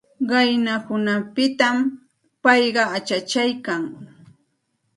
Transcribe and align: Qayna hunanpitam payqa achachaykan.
Qayna 0.29 0.73
hunanpitam 0.85 1.77
payqa 2.43 2.83
achachaykan. 2.97 3.81